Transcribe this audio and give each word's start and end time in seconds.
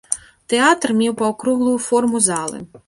Тэатр 0.53 0.95
меў 1.03 1.13
паўкруглую 1.21 1.79
форму 1.89 2.27
залы. 2.31 2.59